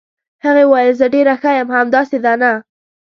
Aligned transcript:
هغې 0.45 0.63
وویل: 0.67 0.93
زه 0.99 1.05
ډېره 1.15 1.33
ښه 1.41 1.51
یم، 1.57 1.69
همداسې 1.77 2.17
ده، 2.23 2.33
نه؟ 2.41 2.51